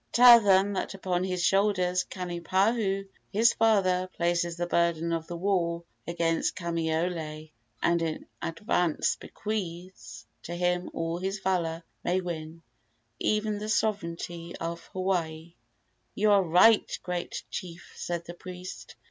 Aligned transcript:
Tell 0.11 0.39
him 0.39 0.73
that 0.73 0.95
upon 0.95 1.23
his 1.23 1.43
shoulders 1.43 2.05
Kanipahu, 2.09 3.07
his 3.31 3.53
father, 3.53 4.09
places 4.17 4.57
the 4.57 4.65
burden 4.65 5.13
of 5.13 5.27
the 5.27 5.37
war 5.37 5.83
against 6.07 6.55
Kamaiole, 6.55 7.51
and 7.83 8.01
in 8.01 8.25
advance 8.41 9.15
bequeaths 9.17 10.25
to 10.41 10.55
him 10.55 10.89
all 10.95 11.19
his 11.19 11.37
valor 11.37 11.83
may 12.03 12.19
win, 12.19 12.63
even 13.19 13.59
the 13.59 13.69
sovereignty 13.69 14.55
of 14.59 14.87
Hawaii." 14.87 15.53
"You 16.15 16.31
are 16.31 16.41
right, 16.41 16.91
great 17.03 17.43
chief!" 17.51 17.93
said 17.95 18.25
the 18.25 18.33
priest. 18.33 18.95